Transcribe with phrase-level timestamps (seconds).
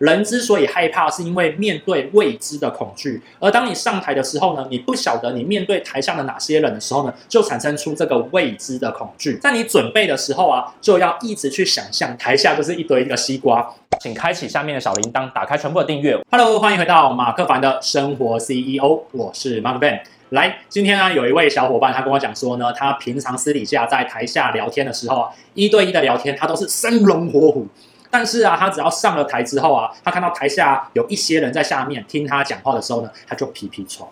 [0.00, 3.20] 人之所以害怕，是因为面对未知的恐惧。
[3.38, 9.36] 而当你上台的时候呢，你不晓得你面对台下的哪些人的时候呢，就产生出这个未知的恐惧。
[9.36, 13.70] 在你准备的时候啊，就要一直去想象台下就是一堆一个西瓜。
[14.00, 16.18] 请开启下面的小铃铛，打开全部的订阅。
[16.30, 20.00] Hello，欢迎回到马克凡的生活 CEO，我是 Mark Van。
[20.30, 27.66] 来，今天呢，有一位小伙伴，他跟我讲说呢，他平常私底下在台下聊天的时候啊，一对一的聊天，他都是生龙活虎。
[28.10, 34.04] 但是啊，他只要上了台之后啊，他看到台下有一些人在下面听他讲话的时候呢，他就皮皮剉，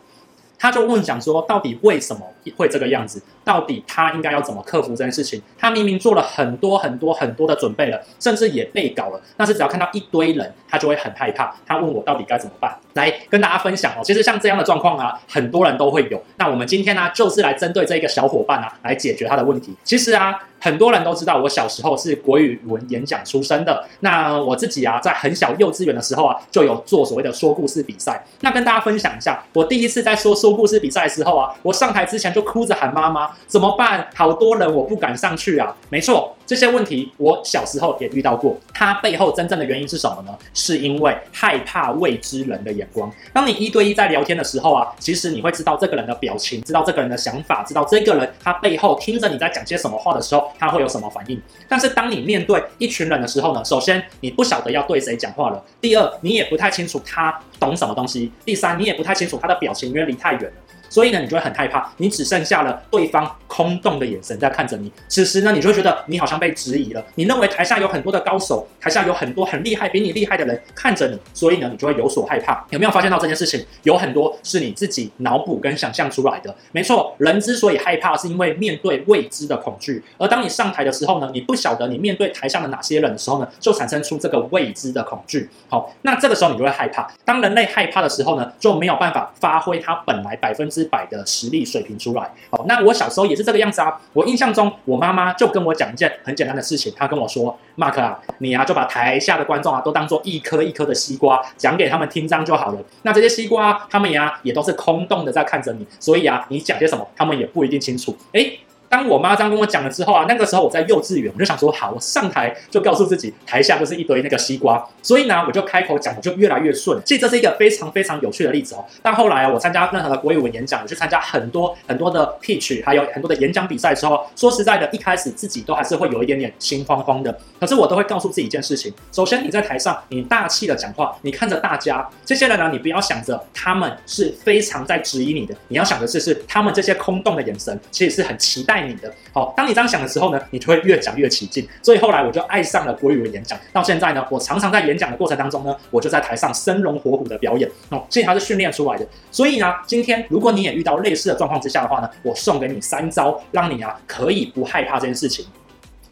[0.58, 2.22] 他就问讲说，到底为什么
[2.56, 3.20] 会这个样子？
[3.44, 5.42] 到底他应该要怎么克服这件事情？
[5.58, 11.54] 他明明做了很多很多很多的准备了，甚至也背稿了，但是只要看到一堆人，他就会很害怕。
[11.66, 12.76] 他问我到底该怎么办？
[12.94, 14.00] 来跟大家分享哦。
[14.04, 16.22] 其实像这样的状况啊，很多人都会有。
[16.36, 19.74] 那我们今天呢，就是来针对这个小伙伴啊，来解决他的问题。
[19.82, 20.38] 其实啊。
[20.60, 23.84] 很多人都知道，我小时候是国语文演讲出身的。
[24.00, 28.24] 那我自己啊，在很小幼稚园的时候啊，就有做所谓的说故事比赛。
[28.40, 34.06] 那跟大家分享一下，我第一次在说说故事比赛的时候啊，我上台之前就哭着喊妈妈，怎么办？
[34.14, 35.74] 好多人我不敢上去啊。
[35.90, 38.56] 没错，这些问题我小时候也遇到过。
[38.74, 40.36] 它背后真正的原因是什么呢？
[40.54, 43.10] 是因为害怕未知人的眼光。
[43.32, 50.47] 当你一对一在聊天的时候啊，其实你会知道这个人的表情，知道这个人的想法，知道这个人他背后听着你在讲些什么话的时候。
[50.58, 51.40] 他会有什么反应？
[51.68, 53.64] 但是当你面对一群人的时候呢？
[53.64, 60.52] 首先，你不晓得要对谁讲话了；第二，你也不太清楚他懂什么东西；第三，你也不太清楚他的表情，因为离太远了。
[60.88, 64.90] 所以呢，你就会很害怕，你只剩下了对方空洞的眼神在看着你。
[65.08, 67.04] 此时呢，你就会觉得你好像被质疑了。
[67.14, 72.64] 你认为台下有很多的高手，台下有很多很厉害、比你厉害的人看着你，所以呢，你就会有所害怕。
[72.70, 73.64] 有没有发现到这件事情？
[73.82, 76.54] 有很多是你自己脑补跟想象出来的。
[76.72, 80.02] 没错，人之所以害怕，是因为面对未知的恐惧。
[80.16, 85.48] 而当你上台的时候呢，你不晓得你面对台下的哪些人的时候呢，就产生出这个未知的恐惧。
[85.68, 87.10] 好，那这个时候你就会害怕。
[87.24, 92.22] 当人类害怕的时候呢，就没有办法发挥他本来百分之之百的实力水平出来。
[92.50, 94.00] 好，那我小时候也是这个样子啊。
[94.12, 102.78] 我印象中，我妈妈就跟我讲一件很简单的事情，她跟我说：“Mark 啊，你啊就把台下的观众啊都当做一颗一颗的西瓜，讲给他们听，章就好了。
[103.02, 108.60] 那这些西瓜，他们呀也都是空洞的在看着你，所以啊，你讲些什么，他们也不一定清楚。”诶。
[108.88, 117.00] 当我妈这样跟我讲了之后啊，那个时候我在幼稚园，我就想说好，我上台就告诉自己，台下就是一堆那个西瓜，所以呢，我就开口讲，我就越来越顺。
[117.04, 118.84] 其实这是一个非常非常有趣的例子哦。
[119.02, 127.38] 但后来啊，我参加任何的国语文演讲，我去参加很多很多的 pitch，还有很多的演讲比赛的时候，说实在的，一开始自己都还是会有一点点心慌慌的。
[127.60, 139.12] 可是我都会告诉自己一件事情：首先你在台上，你大气的讲话，你看着大家这些人呢，你不要想着他们是非常在质疑你的，你要想的是，是他们这些空洞的眼神，其实是很期待爱你的。
[139.32, 139.52] 好。
[139.56, 141.66] 当你这样想的时候呢，你就会越讲越起劲。
[141.82, 143.58] 所以后来我就爱上了国语文演讲。
[143.72, 147.68] 到现在呢，我常常在演讲的过程当中呢，我就在台上生龙活虎的表演。
[147.90, 149.06] 哦，所以它是训练出来的。
[149.32, 155.44] 所以呢，今天如果你也遇到类似的状况之下的话呢，我送给你三招，让你啊可以不害怕这件事情。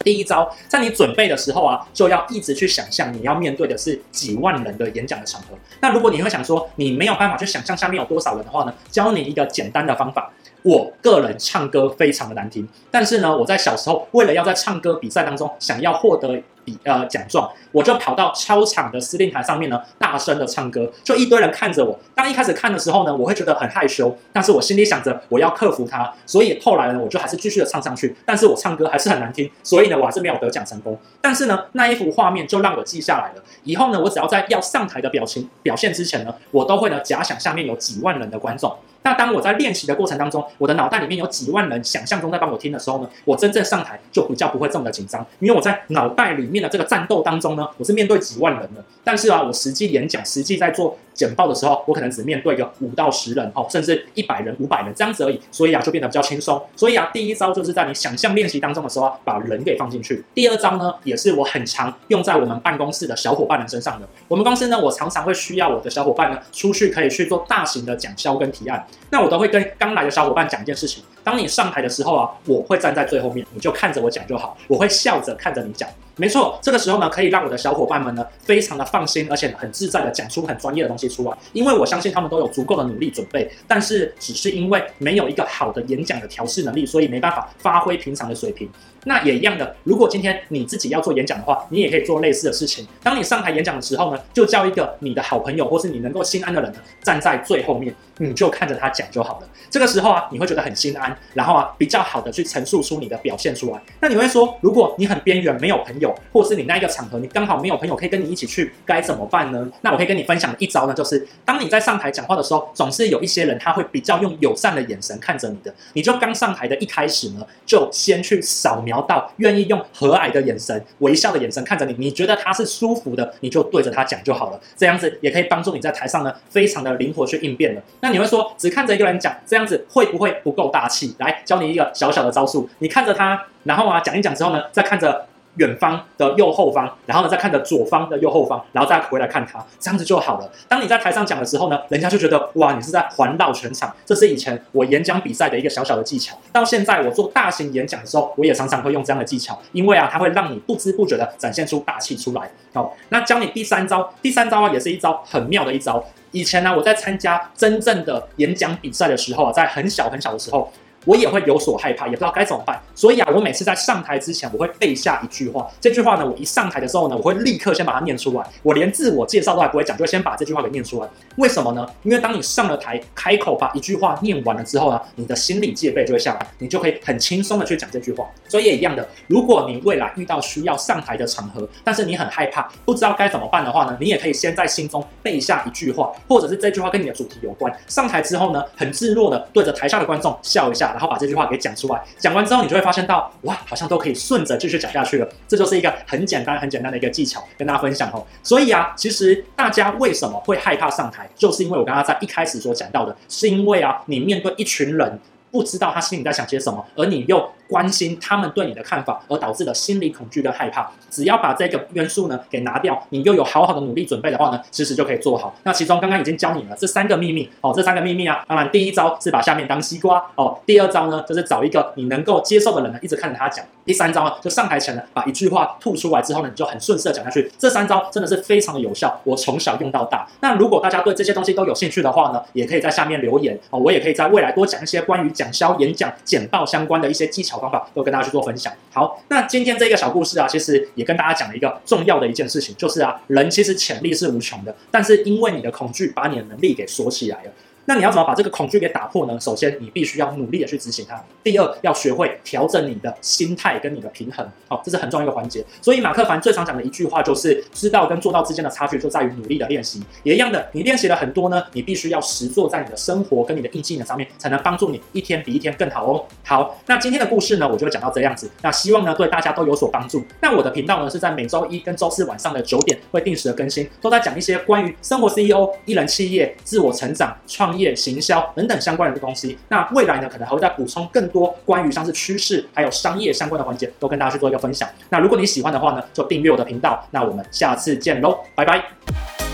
[0.00, 5.48] 第一招，在你准备的时候啊，就要一直去想象你要面对的是几万人的演讲的场合。
[5.80, 10.32] 那如果你会想说你没有办法去想象下面有多少人的话呢，教你一个简单的方法。
[10.66, 21.96] 我个人唱歌非常的难听，但是呢，我在小时候为了要在唱歌比赛当中想要获得比呃奖状，我就跑到操场的司令台上面呢，大声的唱歌，就一堆人看着我。
[22.16, 28.16] 当一开始看的时候呢，我会觉得很害羞，但是我心里想着我要克服它，所以后来呢，我就还是继续的唱上去。
[28.24, 30.98] 但是我唱歌还是很难听，所以呢，我还是没有得奖成功。
[31.20, 33.44] 但是呢，那一幅画面就让我记下来了。
[33.62, 38.76] 以后呢，我只要在要上台的表情表现之前呢，我都会呢假想下面有几万人的观众。
[39.06, 48.84] 那当我在练习的过程当中，我的脑袋里面有几万人想象中在帮我听的时候呢，我真正上台就比较不会这么的紧张，因为我在脑袋里面的这个战斗当中呢，我是面对几万人的。
[49.04, 56.62] 但是啊，我实际演讲、实际在做简报的时候，我可能只面对个五到十人，哦，甚至一百人、五百人这样子而已，所以啊，就变得比较轻松。
[56.76, 60.22] 所以啊，第一招就是在你想象练习当中的时候，把人给放进去。
[60.34, 64.06] 第二招呢，也是我很常用在我们办公室的小伙伴们身上的。
[64.28, 75.88] 我们公司呢，我常常会需要我的小伙伴呢，出去可以去做大型的讲销跟提案，那我都会跟刚来的小伙伴讲一件事情：当你上台的时候啊，我会站在最后面，你就看着我讲就好，我会笑着看着你讲。
[76.18, 81.05] 没错，这个时候呢，可以让我的小伙伴们呢，非常的放心，而且很自在的讲出很专业的东西。
[81.08, 88.68] 出来，因为我相信他们都有足够的努力准备，但是只是因为没有一个好的演讲的调试能力，所以没办法发挥平常的水平。
[89.06, 92.84] 那也一样的，如果今天你自己要做演讲的话，你也可以做类似的事情。
[93.04, 99.48] 当你上台演讲的时候呢，就叫一个你的好朋友，或是你能够心安的人呢，站在最后面，你就看着他讲就好了。
[99.70, 103.80] 这个时候啊，你会觉得很心安，然后啊，比较好的去陈述出你的表现出来。
[104.00, 109.70] 那你会说，如果你很边缘，没有朋友，或是你那一个场合你刚好没有朋友可以跟你一起去，该怎么办呢？
[109.82, 119.82] 那我可以跟你分享一招呢，就是当你在上台讲话的时候，总是有一些人他会比较用友善的眼神看着你的，你就刚上台的一开始呢，就先去扫描到愿意用。
[119.94, 124.60] 和蔼的眼神、微笑的眼神看着你，你觉得他是舒服的，你就对着他讲就好了。
[124.76, 127.82] 这样子也可以帮助你在台上呢，非常的灵活去应变的。
[128.00, 131.14] 那你会说，只看着一个人讲，这样子会不会不够大气？
[131.18, 135.26] 来教你一个小小的招数，你看着他，然后啊讲一讲之后呢，再看着。
[135.56, 140.50] 远方的右后方，然后呢，再看着左方的右后方，然后再回来看他，这样子就好了。
[140.68, 143.94] 当你在台上讲的时候呢，人家就觉得哇，你是在环绕全场。
[144.04, 146.36] 这是以前我演讲比赛的一个小小的技巧。
[146.52, 152.50] 到现在我做大型演讲的时候，我也常常会用这样的技巧，因为啊，它会让你不知不觉的展现出大气出来。
[152.72, 156.04] 好，那教你第三招，第三招啊，也是一招很妙的一招。
[156.32, 160.70] 以前呢，我在参加真正的演讲比赛的时候啊，在很小很小的时候。
[161.06, 162.78] 我也会有所害怕，也不知道该怎么办。
[162.94, 165.66] 所以啊，我每次在上台之前，我会背下一句话。
[165.80, 168.44] 这句话呢，我一上台的时候呢，我会立刻先把它念出来。
[168.62, 171.08] 我连自我介绍都还不会讲，就先把这句话给念出来。
[171.36, 171.86] 为什么呢？
[172.02, 178.26] 因为当你上了台，开口把一句话念完了之后呢，你的心理戒备就会下来，你就可以很轻松的去讲这句话。
[178.48, 187.72] 所以也一样的，如果你未来遇到需要上台的场合，但是你很害怕，不知道该怎么办的话呢，你也可以先在心中背下一句话，或者是这句话跟你的主题有关。
[187.86, 195.28] 上台之后呢，很自若的对着台下的观众笑一下，然后把这句话给讲出来，讲完之后，你就会发现到，哇，好像都可以顺着继续讲下去了。
[195.46, 198.26] 这就是一个很简单、很简单的一个技巧，跟大家分享哦。
[198.42, 205.20] 所以啊，其实大家为什么会害怕上台，就是因为我刚刚在一开始所讲到的，是因为啊，你面对一群人，
[205.56, 207.50] 不知道他心里在想些什么，而你又。
[207.68, 210.88] 关心他们对你的看法，而导致的心理恐惧跟害怕。
[211.10, 215.52] 只要把这个元素呢给拿掉，你又有好好的努力准备的话呢，其实就可以做好。
[215.64, 223.66] 那其中刚刚已经教你了这三个秘密哦，这三个秘密啊，当然第一招是把下面当西瓜哦，第二招呢就是找一个你能够接受的人呢，一直看着他讲。
[223.84, 227.50] 第三招呢，就上台前呢把一句话吐出来之后呢，你就很顺势的讲下去。
[227.58, 230.24] 这三招真的是非常的有效，我从小用到大。
[230.40, 238.36] 那如果大家对这些东西都有兴趣的话呢，也可以在下面留言哦，我也可以在未来多讲一些关于讲销、演讲、简报相关的一些技巧方法，都跟大家去。
[238.36, 238.70] 做分享。
[238.92, 247.50] 好，那今天这个小故事啊，其实也跟大家讲了一个重要的一件事情，就是啊，人其实潜力是无穷的，但是因为你的恐惧把你的能力给锁起来了。
[247.86, 249.38] 那你要怎么把这个恐惧给打破呢？
[249.40, 251.22] 首先，你必须要努力的去执行它。
[251.42, 254.46] 第二，要学会调整你的心态跟你的平衡。
[254.68, 255.64] 好，这是很重要一个环节。
[255.80, 260.02] 所以，马克凡最常讲的一句话就是：知道跟做到之间的差距就在于努力的练习。
[260.24, 266.24] 也一样的，你练习了很多呢，你必须要实做在你的生活跟你的硬技能上面，才能帮助你一天比一天更好哦。
[266.44, 268.50] 好，那今天的故事呢，我就讲到这样子。
[268.62, 270.24] 那希望呢，对大家都有所帮助。
[270.40, 284.88] 那我的频道呢，是在每周一跟周四晚上的九点会定时的更新，都在讲一些关于生活 CEO、一人企业、自我成长、创业、行销等等相关的东西，那未来呢，可能还会再补充更多关于像是趋势还有商业相关的环节，都跟大家去做一个分享。
[285.10, 287.06] 那如果你喜欢的话呢，就订阅我的频道。
[287.10, 289.45] 那我们下次见喽，拜拜。